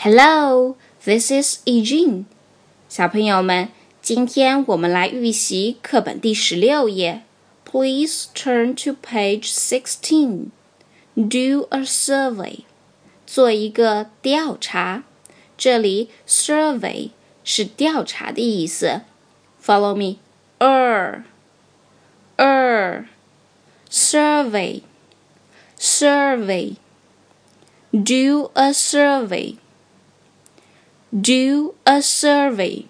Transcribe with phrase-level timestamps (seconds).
[0.00, 2.24] Hello, this is Eugene。
[2.88, 3.68] 小朋友们，
[4.00, 7.22] 今天我们来预习课本第十六页。
[7.64, 10.50] Please turn to page sixteen.
[11.14, 12.60] Do a survey.
[13.26, 15.02] 做一个调查。
[15.58, 17.10] 这里 survey
[17.42, 19.00] 是调查的意思。
[19.64, 20.18] Follow me.
[20.58, 21.24] Er,
[22.36, 23.06] er,
[23.90, 24.82] survey,
[25.78, 26.76] survey.
[27.90, 29.56] Do a survey.
[31.10, 32.86] Do a survey.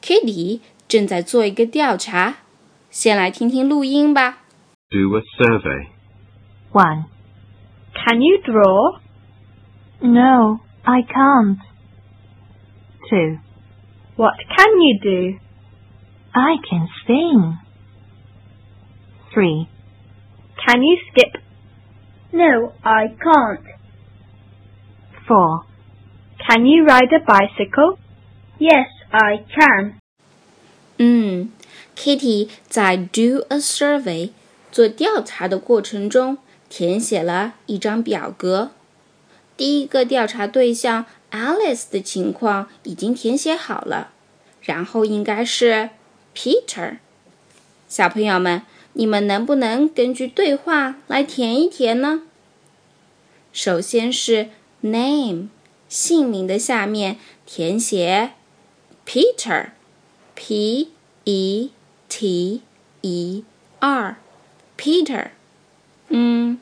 [0.00, 2.36] Kitty 正在做一个调查，
[2.90, 4.38] 先来听听录音吧。
[4.90, 5.88] Do a survey.
[6.72, 7.04] 1.
[7.94, 9.00] Can you draw?
[10.00, 11.58] No, I can't.
[13.10, 13.38] 2.
[14.16, 15.38] What can you do?
[16.32, 17.58] I can sing.
[19.32, 19.68] 3.
[20.64, 21.40] Can you skip?
[22.32, 23.64] No, I can't.
[25.26, 25.64] 4.
[26.48, 27.98] Can you ride a bicycle?
[28.58, 29.94] Yes, I can.
[30.98, 31.50] 嗯，
[31.96, 34.30] Kitty 在 do a survey
[34.70, 38.70] 做调查的过程中，填写了一张表格。
[39.56, 44.10] 第一个调查对象 Alice 的情况已经填写好了，
[44.62, 45.90] 然后应该是
[46.34, 46.98] Peter。
[47.88, 48.62] 小朋友们，
[48.94, 52.22] 你们能不能根据对话来填一填呢？
[53.52, 54.48] 首先是
[54.80, 55.48] name
[55.88, 58.32] 姓名的下面填写
[59.06, 60.90] Peter。P
[61.24, 61.70] E
[62.08, 62.62] T
[63.02, 63.44] E
[63.78, 64.16] R
[64.76, 65.28] Peter，
[66.08, 66.58] 嗯，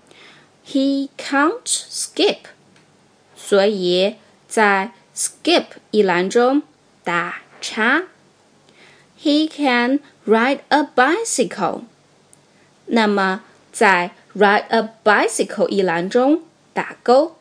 [0.67, 2.41] He can't skip，
[3.35, 6.63] 所以在 skip 一栏中
[7.03, 8.05] 打叉。
[9.19, 11.85] He can ride a bicycle，
[12.87, 16.43] 那么在 ride a bicycle 一栏中
[16.75, 17.36] 打勾。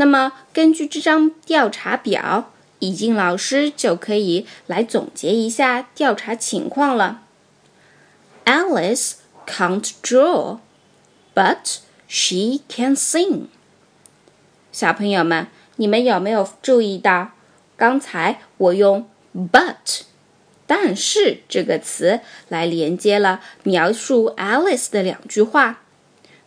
[0.00, 2.50] 那么根据这张调查表。
[2.82, 7.20] 已经老师就可以来总结一下调查情况了。
[8.46, 9.16] Alice
[9.46, 10.60] can't draw,
[11.34, 13.48] but she can sing。
[14.72, 17.32] 小朋友们，你们有没有注意到，
[17.76, 19.06] 刚才我用
[19.52, 20.04] but
[20.66, 25.82] 但是这个词来连接了描述 Alice 的两句话？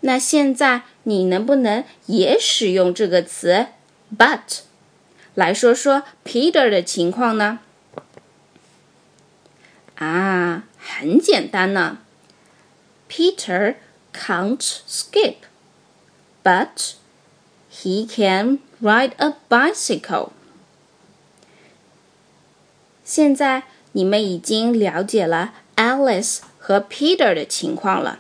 [0.03, 3.67] 那现在你能不能也使用这个词
[4.17, 4.61] but？
[5.35, 7.61] 来说说 Peter 的情况呢？
[9.97, 11.99] 啊，很简单呢。
[13.09, 13.77] Peter
[14.13, 15.37] can't skip,
[16.43, 16.95] but
[17.73, 20.31] he can ride a bicycle.
[23.05, 28.19] 现在你们已经了解了 Alice 和 Peter 的情况了，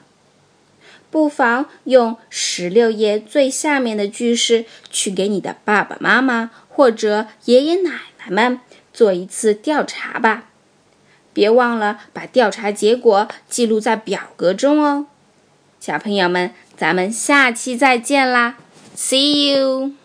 [1.13, 6.50] 不妨用十六页最下面的句式去给你的爸爸妈妈。
[6.68, 8.59] 或者爷爷奶奶们
[8.91, 10.46] 做一次调查吧，
[11.31, 15.06] 别忘了把调查结果记录在表格中哦。
[15.79, 18.57] 小朋友们，咱们下期再见啦
[18.97, 20.03] ，See you。